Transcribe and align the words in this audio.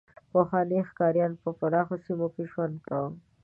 پخواني 0.33 0.79
ښکاریان 0.89 1.31
به 1.35 1.39
په 1.43 1.49
پراخو 1.59 1.95
سیمو 2.05 2.27
کې 2.33 2.43
ژوند 2.51 2.75
کاوه. 2.85 3.09